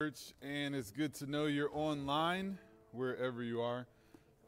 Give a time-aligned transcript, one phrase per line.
[0.00, 2.56] Church, and it's good to know you're online
[2.92, 3.84] wherever you are.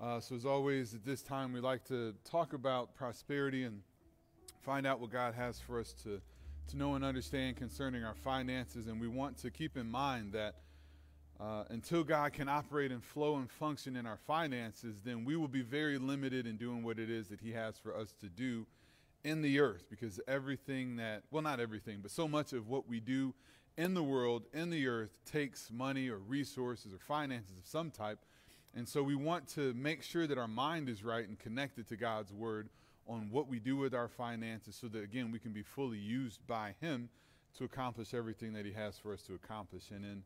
[0.01, 3.83] Uh, so, as always, at this time, we like to talk about prosperity and
[4.63, 6.21] find out what God has for us to,
[6.69, 8.87] to know and understand concerning our finances.
[8.87, 10.55] And we want to keep in mind that
[11.41, 15.49] uh, until God can operate and flow and function in our finances, then we will
[15.49, 18.69] be very limited in doing what it is that He has for us to do
[19.25, 23.01] in the earth because everything that, well, not everything, but so much of what we
[23.01, 23.35] do
[23.81, 28.19] in the world, in the earth, takes money or resources or finances of some type.
[28.75, 31.97] And so we want to make sure that our mind is right and connected to
[31.97, 32.69] God's word
[33.09, 36.47] on what we do with our finances so that, again, we can be fully used
[36.47, 37.09] by Him
[37.57, 39.91] to accomplish everything that He has for us to accomplish.
[39.91, 40.25] And in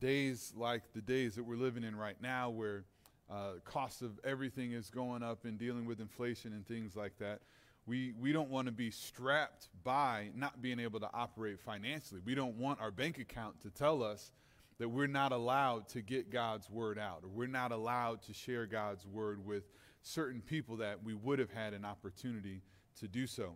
[0.00, 2.82] days like the days that we're living in right now, where
[3.30, 7.38] uh, cost of everything is going up and dealing with inflation and things like that,
[7.86, 12.20] we, we don't want to be strapped by not being able to operate financially.
[12.24, 14.32] We don't want our bank account to tell us
[14.78, 18.66] that we're not allowed to get God's word out or we're not allowed to share
[18.66, 19.64] God's word with
[20.02, 22.60] certain people that we would have had an opportunity
[23.00, 23.54] to do so.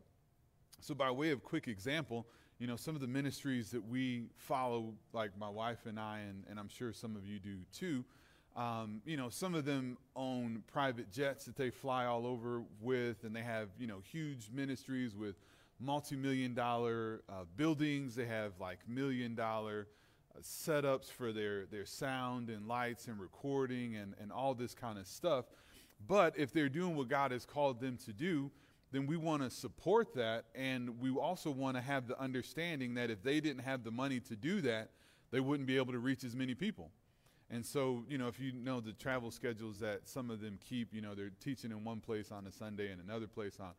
[0.81, 2.27] So, by way of quick example,
[2.59, 6.45] you know, some of the ministries that we follow, like my wife and I, and,
[6.49, 8.05] and I'm sure some of you do too,
[8.57, 13.25] um, you know, some of them own private jets that they fly all over with,
[13.25, 15.37] and they have, you know, huge ministries with
[15.79, 18.15] multi million dollar uh, buildings.
[18.15, 19.89] They have like million dollar
[20.35, 24.99] uh, setups for their, their sound and lights and recording and, and all this kind
[24.99, 25.47] of stuff.
[26.07, 28.51] But if they're doing what God has called them to do,
[28.93, 30.47] then we want to support that.
[30.55, 34.21] And we also want to have the understanding that if they didn't have the money
[34.21, 34.91] to do that,
[35.31, 36.91] they wouldn't be able to reach as many people.
[37.51, 40.95] And so, you know, if you know the travel schedules that some of them keep,
[40.95, 43.71] you know, they're teaching in one place on a Sunday and another place on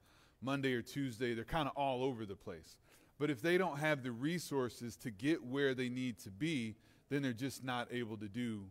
[0.41, 1.33] Monday or Tuesday.
[1.33, 2.75] They're kind of all over the place.
[3.17, 6.75] But if they don't have the resources to get where they need to be,
[7.09, 8.63] then they're just not able to do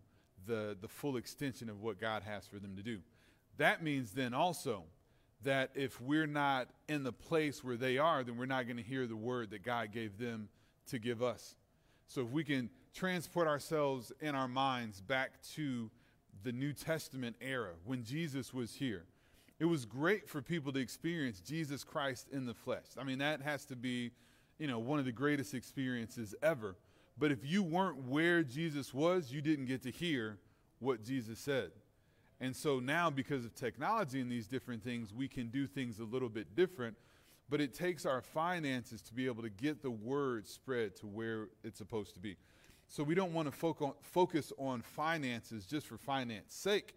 [0.47, 2.99] the, the full extension of what God has for them to do.
[3.59, 4.85] That means then also
[5.45, 8.83] that if we're not in the place where they are, then we're not going to
[8.83, 10.49] hear the word that God gave them
[10.89, 11.55] to give us.
[12.07, 15.91] So if we can transport ourselves in our minds back to
[16.43, 19.05] the New Testament era when Jesus was here.
[19.59, 22.87] It was great for people to experience Jesus Christ in the flesh.
[22.99, 24.11] I mean, that has to be,
[24.59, 26.77] you know, one of the greatest experiences ever.
[27.19, 30.39] But if you weren't where Jesus was, you didn't get to hear
[30.79, 31.73] what Jesus said.
[32.41, 36.05] And so now, because of technology and these different things, we can do things a
[36.05, 36.97] little bit different.
[37.51, 41.49] But it takes our finances to be able to get the word spread to where
[41.63, 42.37] it's supposed to be.
[42.91, 46.97] So we don't want to focus on finances just for finance sake.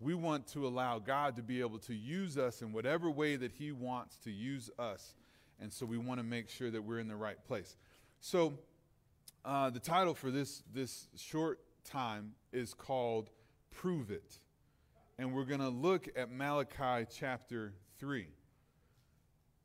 [0.00, 3.52] We want to allow God to be able to use us in whatever way that
[3.52, 5.14] He wants to use us.
[5.60, 7.76] And so we want to make sure that we're in the right place.
[8.20, 8.58] So
[9.44, 13.30] uh, the title for this, this short time is called
[13.70, 14.40] Prove It.
[15.20, 18.26] And we're going to look at Malachi chapter 3.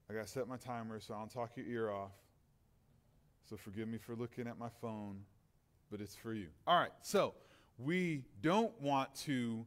[0.07, 2.11] I got to set my timer so I don't talk your ear off.
[3.49, 5.21] So forgive me for looking at my phone
[5.93, 6.47] but it's for you.
[6.65, 7.35] All right, so
[7.77, 9.63] we don't want to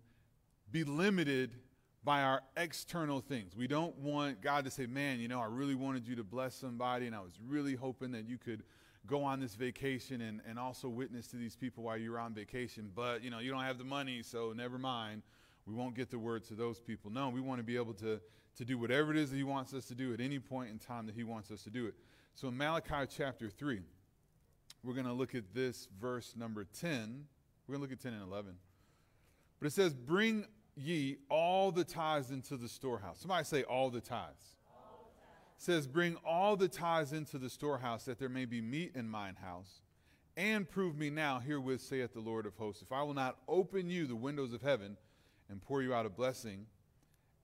[0.72, 1.54] be limited
[2.02, 3.54] by our external things.
[3.54, 6.56] We don't want God to say, man, you know, I really wanted you to bless
[6.56, 8.64] somebody, and I was really hoping that you could
[9.06, 12.90] go on this vacation and, and also witness to these people while you're on vacation,
[12.92, 15.22] but, you know, you don't have the money, so never mind.
[15.64, 17.08] We won't get the word to those people.
[17.08, 18.20] No, we want to be able to,
[18.56, 20.80] to do whatever it is that He wants us to do at any point in
[20.80, 21.94] time that He wants us to do it.
[22.34, 23.80] So in Malachi chapter 3,
[24.82, 27.24] we're going to look at this verse number 10.
[27.66, 28.54] We're going to look at 10 and 11.
[29.58, 33.20] But it says, Bring ye all the tithes into the storehouse.
[33.20, 34.56] Somebody say, All the tithes.
[35.58, 39.08] It says, Bring all the tithes into the storehouse, that there may be meat in
[39.08, 39.80] mine house.
[40.36, 43.88] And prove me now, herewith saith the Lord of hosts, if I will not open
[43.88, 44.98] you the windows of heaven
[45.48, 46.66] and pour you out a blessing,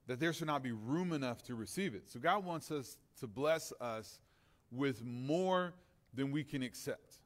[0.06, 2.10] that there shall not be room enough to receive it.
[2.10, 4.21] So God wants us to bless us
[4.71, 5.72] with more
[6.12, 7.19] than we can accept.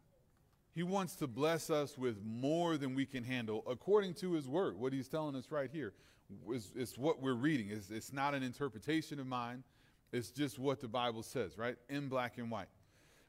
[0.76, 4.78] He wants to bless us with more than we can handle according to His Word.
[4.78, 5.94] What He's telling us right here
[6.52, 7.70] is, is what we're reading.
[7.70, 9.64] It's, it's not an interpretation of mine,
[10.12, 11.76] it's just what the Bible says, right?
[11.88, 12.68] In black and white.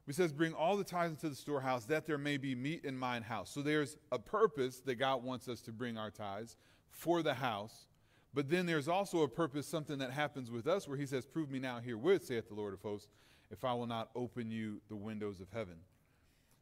[0.06, 2.98] He says, Bring all the tithes into the storehouse that there may be meat in
[2.98, 3.50] mine house.
[3.50, 6.58] So there's a purpose that God wants us to bring our tithes
[6.90, 7.88] for the house.
[8.34, 11.50] But then there's also a purpose, something that happens with us, where He says, Prove
[11.50, 13.08] me now herewith, saith the Lord of hosts,
[13.50, 15.76] if I will not open you the windows of heaven.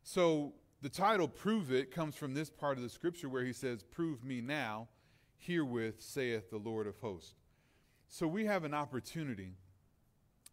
[0.04, 0.54] So
[0.86, 4.24] the title, Prove It, comes from this part of the scripture where he says, Prove
[4.24, 4.88] me now,
[5.40, 7.34] herewith saith the Lord of hosts.
[8.08, 9.54] So we have an opportunity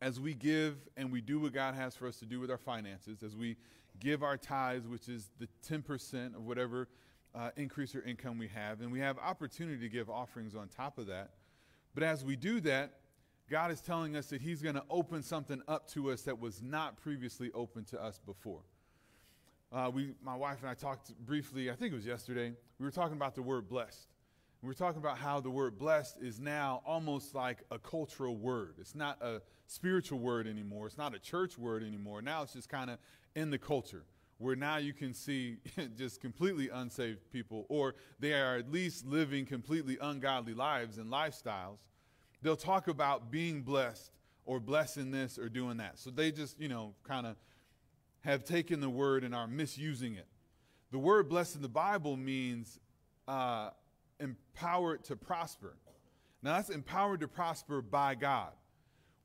[0.01, 2.57] as we give and we do what God has for us to do with our
[2.57, 3.59] finances, as we
[4.01, 6.89] give our tithes, which is the 10% of whatever
[7.35, 8.81] uh, increase or income we have.
[8.81, 11.33] And we have opportunity to give offerings on top of that.
[11.95, 13.01] But as we do that,
[13.51, 16.63] God is telling us that He's going to open something up to us that was
[16.63, 18.63] not previously open to us before.
[19.73, 22.91] Uh, we, my wife and I talked briefly, I think it was yesterday, we were
[22.91, 24.09] talking about the word blessed.
[24.61, 28.75] We were talking about how the word blessed is now almost like a cultural word.
[28.79, 30.87] It's not a spiritual word anymore.
[30.87, 32.21] It's not a church word anymore.
[32.21, 32.99] Now it's just kind of
[33.35, 34.05] in the culture
[34.37, 35.57] where now you can see
[35.97, 41.79] just completely unsaved people, or they are at least living completely ungodly lives and lifestyles.
[42.43, 44.13] They'll talk about being blessed
[44.45, 45.99] or blessing this or doing that.
[45.99, 47.37] So they just, you know, kind of
[48.23, 50.27] have taken the word and are misusing it.
[50.91, 52.79] The word blessed in the Bible means
[53.29, 53.71] uh,
[54.21, 55.77] empowered to prosper.
[56.43, 58.53] Now, that's empowered to prosper by God,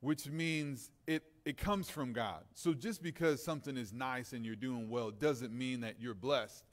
[0.01, 2.44] which means it it comes from God.
[2.53, 6.65] So just because something is nice and you're doing well doesn't mean that you're blessed.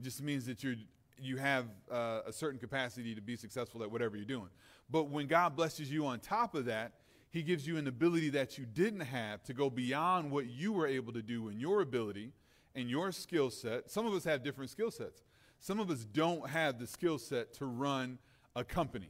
[0.00, 0.76] It just means that you're
[1.18, 4.48] you have uh, a certain capacity to be successful at whatever you're doing.
[4.90, 6.92] But when God blesses you on top of that,
[7.32, 10.86] He gives you an ability that you didn't have to go beyond what you were
[10.86, 12.34] able to do in your ability
[12.74, 13.90] and your skill set.
[13.90, 15.22] Some of us have different skill sets.
[15.58, 18.18] Some of us don't have the skill set to run
[18.54, 19.08] a company.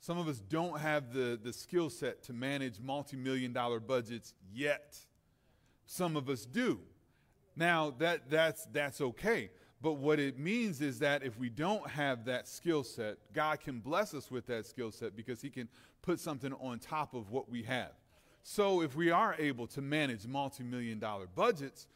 [0.00, 4.34] Some of us don't have the, the skill set to manage multi million dollar budgets
[4.52, 4.96] yet.
[5.86, 6.80] Some of us do.
[7.54, 9.50] Now, that, that's, that's okay.
[9.82, 13.80] But what it means is that if we don't have that skill set, God can
[13.80, 15.68] bless us with that skill set because He can
[16.02, 17.92] put something on top of what we have.
[18.42, 21.88] So if we are able to manage multi million dollar budgets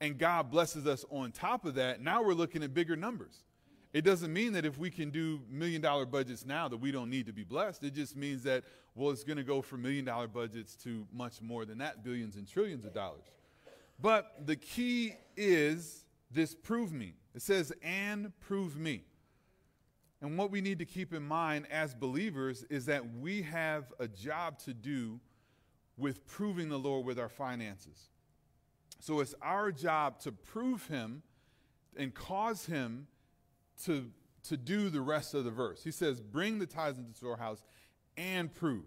[0.00, 3.44] and God blesses us on top of that, now we're looking at bigger numbers.
[3.92, 7.08] It doesn't mean that if we can do million dollar budgets now that we don't
[7.08, 7.84] need to be blessed.
[7.84, 8.64] It just means that,
[8.96, 12.34] well, it's going to go from million dollar budgets to much more than that, billions
[12.34, 13.22] and trillions of dollars.
[14.00, 16.03] But the key is
[16.34, 17.14] this prove me.
[17.34, 19.04] It says, and prove me.
[20.20, 24.08] And what we need to keep in mind as believers is that we have a
[24.08, 25.20] job to do
[25.96, 28.08] with proving the Lord with our finances.
[29.00, 31.22] So it's our job to prove Him
[31.96, 33.06] and cause Him
[33.84, 34.10] to,
[34.44, 35.84] to do the rest of the verse.
[35.84, 37.62] He says, Bring the tithes into the storehouse
[38.16, 38.86] and prove.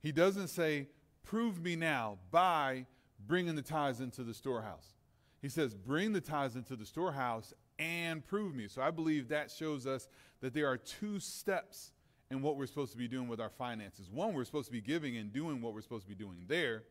[0.00, 0.88] He doesn't say,
[1.22, 2.86] Prove me now by
[3.26, 4.94] bringing the tithes into the storehouse.
[5.42, 8.68] He says, Bring the tithes into the storehouse and prove me.
[8.68, 10.08] So I believe that shows us
[10.40, 11.90] that there are two steps
[12.30, 14.08] in what we're supposed to be doing with our finances.
[14.10, 16.84] One, we're supposed to be giving and doing what we're supposed to be doing there.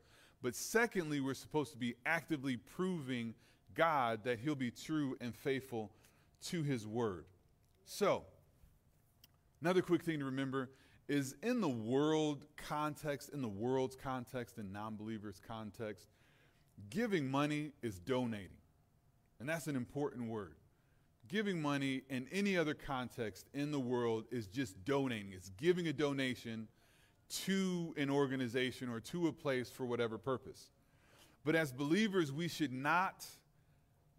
[0.43, 3.33] But secondly, we're supposed to be actively proving
[3.73, 5.91] God that He'll be true and faithful
[6.43, 7.25] to his word.
[7.85, 8.23] So,
[9.61, 10.71] another quick thing to remember
[11.07, 16.07] is in the world context, in the world's context, in non believers' context,
[16.89, 18.49] giving money is donating.
[19.39, 20.55] And that's an important word.
[21.27, 25.93] Giving money in any other context in the world is just donating, it's giving a
[25.93, 26.67] donation
[27.45, 30.69] to an organization or to a place for whatever purpose.
[31.45, 33.25] But as believers, we should not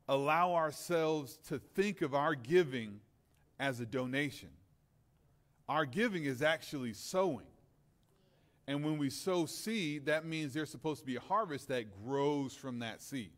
[0.08, 3.00] allow ourselves to think of our giving
[3.60, 4.48] as a donation.
[5.68, 7.46] Our giving is actually sowing.
[8.66, 12.54] And when we sow seed, that means there's supposed to be a harvest that grows
[12.54, 13.32] from that seed.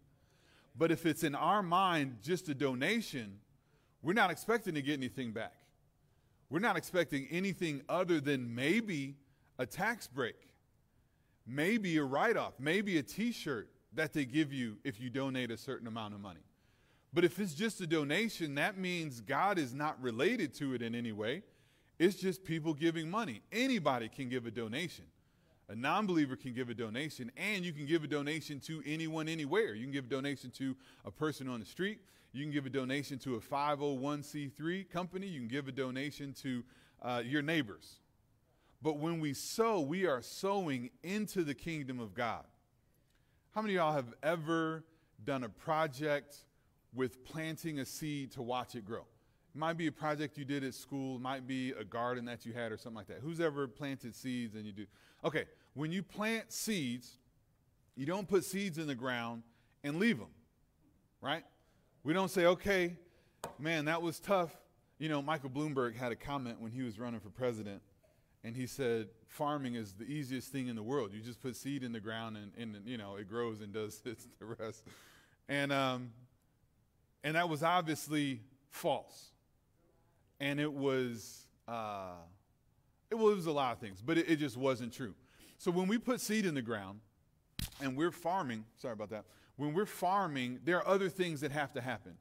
[0.77, 3.39] But if it's in our mind just a donation,
[4.03, 5.55] we're not expecting to get anything back.
[6.51, 9.17] We're not expecting anything other than maybe
[9.59, 10.37] a tax break,
[11.47, 15.51] maybe a write off, maybe a t shirt that they give you if you donate
[15.51, 16.45] a certain amount of money.
[17.13, 20.95] But if it's just a donation, that means God is not related to it in
[20.95, 21.45] any way.
[21.99, 23.41] It's just people giving money.
[23.53, 25.05] Anybody can give a donation.
[25.69, 29.29] A non believer can give a donation, and you can give a donation to anyone,
[29.29, 29.75] anywhere.
[29.75, 32.01] You can give a donation to a person on the street.
[32.33, 35.27] You can give a donation to a 501c3 company.
[35.27, 36.65] You can give a donation to
[37.01, 38.01] uh, your neighbors.
[38.83, 42.45] But when we sow, we are sowing into the kingdom of God.
[43.55, 44.85] How many of y'all have ever
[45.25, 46.45] done a project
[46.95, 49.05] with planting a seed to watch it grow.
[49.55, 52.53] It might be a project you did at school, might be a garden that you
[52.53, 53.19] had or something like that.
[53.21, 54.87] Who's ever planted seeds and you do?
[55.25, 57.19] Okay, when you plant seeds,
[57.97, 59.43] you don't put seeds in the ground
[59.83, 60.29] and leave them,
[61.21, 61.45] right?
[62.03, 62.97] We don't say, okay,
[63.59, 64.55] man, that was tough.
[64.99, 67.83] You know, Michael Bloomberg had a comment when he was running for president,
[68.43, 71.13] and he said, farming is the easiest thing in the world.
[71.13, 73.99] You just put seed in the ground and, and you know, it grows and does
[74.05, 74.85] the rest.
[75.49, 76.11] And um,
[77.25, 79.31] and that was obviously false.
[80.39, 82.17] And it was, uh,
[83.21, 85.15] it, was a lot of things, but it, it just wasn't true.
[85.59, 87.01] So when we put seed in the ground
[87.81, 89.25] and we're farming, sorry about that,
[89.57, 92.15] when we're farming, there are other things that have to happen.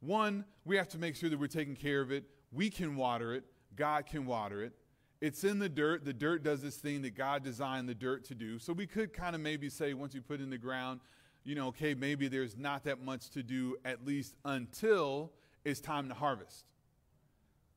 [0.00, 2.24] One, we have to make sure that we're taking care of it.
[2.52, 3.44] We can water it,
[3.76, 4.72] God can water it.
[5.20, 6.04] It's in the dirt.
[6.04, 8.58] The dirt does this thing that God designed the dirt to do.
[8.58, 11.00] So we could kind of maybe say, once you put it in the ground,
[11.44, 15.32] you know, okay, maybe there's not that much to do, at least until
[15.64, 16.64] it's time to harvest.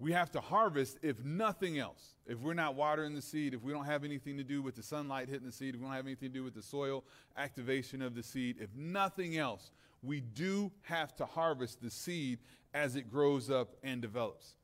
[0.03, 2.15] We have to harvest if nothing else.
[2.27, 4.83] If we're not watering the seed, if we don't have anything to do with the
[4.83, 7.05] sunlight hitting the seed, if we don't have anything to do with the soil
[7.37, 12.39] activation of the seed, if nothing else, we do have to harvest the seed
[12.73, 14.55] as it grows up and develops.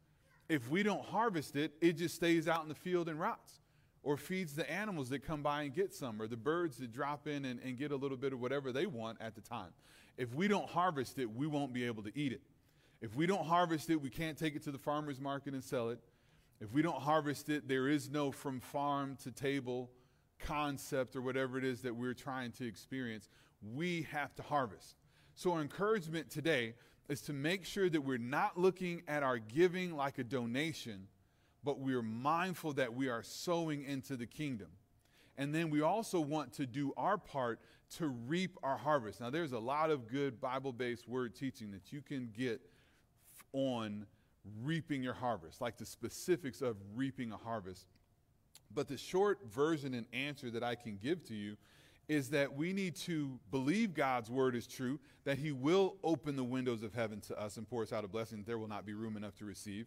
[0.49, 3.61] If we don't harvest it, it just stays out in the field and rots
[4.03, 7.27] or feeds the animals that come by and get some or the birds that drop
[7.27, 9.71] in and, and get a little bit of whatever they want at the time.
[10.17, 12.41] If we don't harvest it, we won't be able to eat it.
[13.01, 15.89] If we don't harvest it, we can't take it to the farmer's market and sell
[15.89, 15.99] it.
[16.59, 19.89] If we don't harvest it, there is no from farm to table
[20.39, 23.29] concept or whatever it is that we're trying to experience.
[23.61, 24.95] We have to harvest.
[25.35, 26.73] So, our encouragement today
[27.07, 31.07] is to make sure that we're not looking at our giving like a donation,
[31.63, 34.67] but we're mindful that we are sowing into the kingdom.
[35.37, 37.61] And then we also want to do our part
[37.97, 39.21] to reap our harvest.
[39.21, 42.61] Now, there's a lot of good Bible based word teaching that you can get
[43.53, 44.05] on
[44.63, 47.85] reaping your harvest, like the specifics of reaping a harvest.
[48.73, 51.57] But the short version and answer that I can give to you
[52.07, 56.43] is that we need to believe God's word is true, that He will open the
[56.43, 58.85] windows of heaven to us and pour us out a blessing that there will not
[58.85, 59.85] be room enough to receive.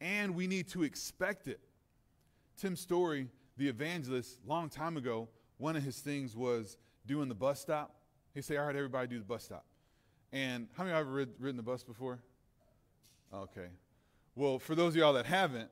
[0.00, 1.60] And we need to expect it.
[2.56, 3.28] Tim Storey,
[3.58, 5.28] the evangelist, long time ago,
[5.58, 7.94] one of his things was doing the bus stop.
[8.34, 9.64] He'd say, All right, everybody do the bus stop.
[10.32, 12.20] And how many of you have ever ridden the bus before?
[13.36, 13.68] Okay.
[14.34, 15.68] Well, for those of y'all that haven't,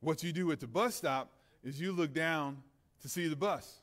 [0.00, 1.30] what you do at the bus stop
[1.64, 2.62] is you look down
[3.00, 3.80] to see the bus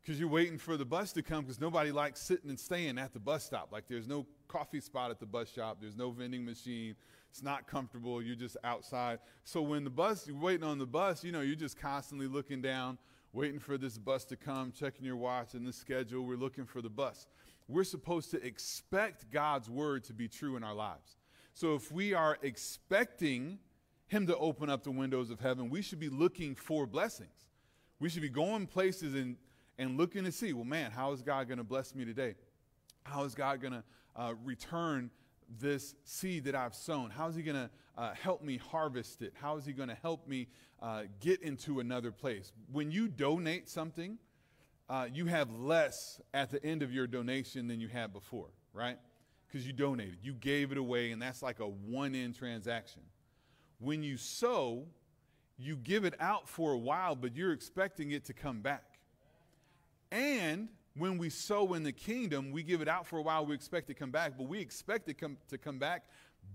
[0.00, 3.12] because you're waiting for the bus to come because nobody likes sitting and staying at
[3.12, 3.68] the bus stop.
[3.72, 6.94] Like there's no coffee spot at the bus shop, there's no vending machine.
[7.30, 8.20] It's not comfortable.
[8.20, 9.20] You're just outside.
[9.44, 12.60] So when the bus, you're waiting on the bus, you know, you're just constantly looking
[12.60, 12.98] down,
[13.32, 16.24] waiting for this bus to come, checking your watch and the schedule.
[16.24, 17.28] We're looking for the bus.
[17.68, 21.19] We're supposed to expect God's word to be true in our lives.
[21.54, 23.58] So if we are expecting
[24.06, 27.46] Him to open up the windows of heaven, we should be looking for blessings.
[27.98, 29.36] We should be going places and,
[29.78, 32.34] and looking to see, well, man, how is God going to bless me today?
[33.04, 33.84] How is God going to
[34.16, 35.10] uh, return
[35.58, 37.10] this seed that I've sown?
[37.10, 39.34] How is He going to uh, help me harvest it?
[39.34, 40.48] How is He going to help me
[40.80, 42.52] uh, get into another place?
[42.72, 44.18] When you donate something,
[44.88, 48.98] uh, you have less at the end of your donation than you had before, right?
[49.50, 50.18] Because you donated.
[50.22, 53.02] You gave it away, and that's like a one in transaction.
[53.78, 54.84] When you sow,
[55.58, 58.98] you give it out for a while, but you're expecting it to come back.
[60.12, 63.54] And when we sow in the kingdom, we give it out for a while, we
[63.54, 65.16] expect it to come back, but we expect it
[65.48, 66.04] to come back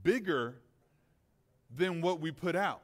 [0.04, 0.56] bigger
[1.75, 2.82] than what we put out.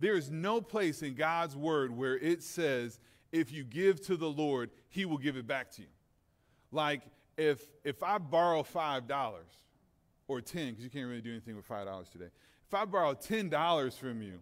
[0.00, 2.98] There is no place in God's word where it says,
[3.32, 5.88] if you give to the Lord, he will give it back to you.
[6.70, 7.02] Like,
[7.36, 9.50] if if I borrow five dollars
[10.28, 12.28] or ten, because you can't really do anything with five dollars today.
[12.66, 14.40] If I borrow ten dollars from you,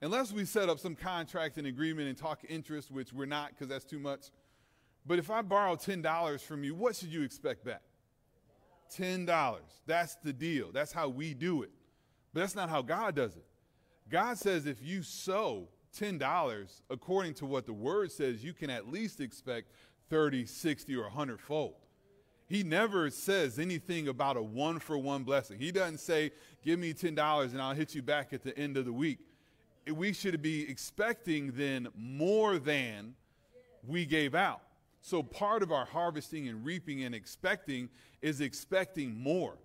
[0.00, 3.68] unless we set up some contract and agreement and talk interest, which we're not because
[3.68, 4.26] that's too much.
[5.06, 7.82] But if I borrow ten dollars from you, what should you expect back?
[8.90, 9.82] Ten dollars.
[9.86, 10.70] That's the deal.
[10.72, 11.70] That's how we do it.
[12.32, 13.44] But that's not how God does it.
[14.10, 15.68] God says if you sow
[15.98, 19.72] $10 according to what the word says, you can at least expect
[20.10, 21.74] 30, 60, or 100 fold.
[22.48, 25.58] He never says anything about a one for one blessing.
[25.58, 26.32] He doesn't say,
[26.64, 29.18] Give me $10 and I'll hit you back at the end of the week.
[29.86, 33.14] We should be expecting then more than
[33.86, 34.60] we gave out.
[35.00, 37.88] So part of our harvesting and reaping and expecting
[38.20, 39.56] is expecting more.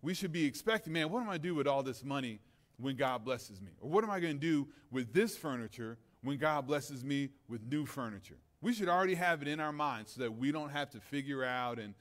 [0.00, 2.38] We should be expecting, man, what am I going to do with all this money
[2.78, 3.72] when God blesses me?
[3.80, 7.62] Or what am I going to do with this furniture when God blesses me with
[7.70, 8.38] new furniture?
[8.60, 11.44] We should already have it in our minds so that we don't have to figure
[11.44, 11.94] out and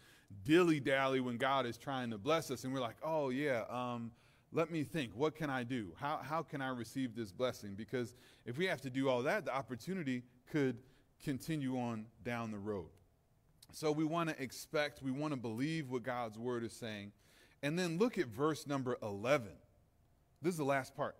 [0.43, 4.11] dilly dally when God is trying to bless us, and we're like, oh, yeah, um,
[4.51, 5.11] let me think.
[5.13, 5.93] What can I do?
[5.97, 7.75] How, how can I receive this blessing?
[7.75, 8.13] Because
[8.45, 10.77] if we have to do all that, the opportunity could
[11.23, 12.89] continue on down the road.
[13.73, 17.11] So we want to expect, we want to believe what God's word is saying.
[17.61, 19.49] And then look at verse number 11.
[20.41, 21.15] This is the last part.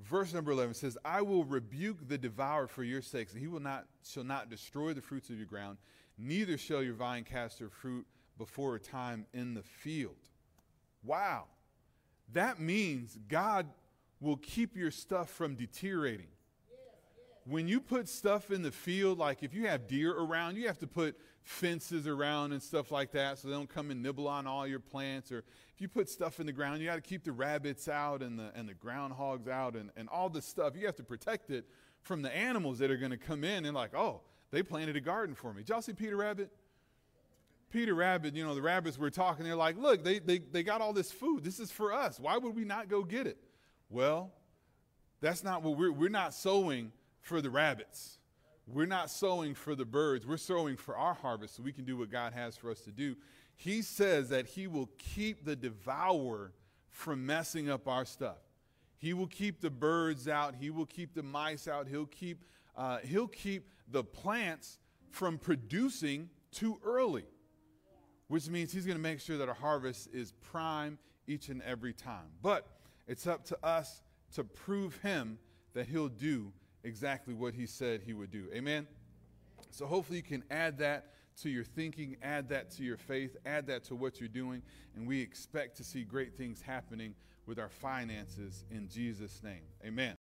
[0.00, 3.60] Verse number 11 says, I will rebuke the devourer for your sakes, and he will
[3.60, 5.76] not, shall not destroy the fruits of your ground
[6.20, 8.06] neither shall your vine cast her fruit
[8.38, 10.16] before a time in the field.
[11.02, 11.44] Wow.
[12.32, 13.66] That means God
[14.20, 16.28] will keep your stuff from deteriorating.
[17.44, 20.78] when you put stuff in the field, like if you have deer around, you have
[20.78, 24.46] to put fences around and stuff like that so they don't come and nibble on
[24.46, 25.32] all your plants.
[25.32, 28.22] Or if you put stuff in the ground, you got to keep the rabbits out
[28.22, 30.74] and the, and the groundhogs out and, and all this stuff.
[30.76, 31.64] You have to protect it
[32.02, 35.00] from the animals that are going to come in and, like, oh, they planted a
[35.00, 35.62] garden for me.
[35.62, 36.50] Did y'all see Peter Rabbit?
[37.70, 39.44] Peter Rabbit, you know, the rabbits were talking.
[39.44, 41.44] They're like, look, they, they, they got all this food.
[41.44, 42.18] This is for us.
[42.18, 43.38] Why would we not go get it?
[43.88, 44.32] Well,
[45.20, 46.90] that's not what we're, we're not sowing
[47.20, 48.18] for the rabbits.
[48.66, 50.26] We're not sowing for the birds.
[50.26, 52.90] We're sowing for our harvest so we can do what God has for us to
[52.90, 53.16] do.
[53.56, 56.52] He says that He will keep the devourer
[56.88, 58.38] from messing up our stuff.
[59.00, 60.54] He will keep the birds out.
[60.54, 61.88] He will keep the mice out.
[61.88, 62.44] He'll keep,
[62.76, 64.78] uh, he'll keep the plants
[65.10, 67.24] from producing too early,
[68.28, 71.92] which means He's going to make sure that our harvest is prime each and every
[71.92, 72.28] time.
[72.42, 72.68] But
[73.08, 74.02] it's up to us
[74.34, 75.38] to prove Him
[75.74, 76.52] that He'll do
[76.84, 78.48] exactly what he said he would do.
[78.54, 78.86] Amen?
[79.70, 83.66] So hopefully you can add that to your thinking, add that to your faith, add
[83.68, 84.62] that to what you're doing,
[84.94, 87.14] and we expect to see great things happening
[87.50, 89.64] with our finances in Jesus' name.
[89.84, 90.16] Amen.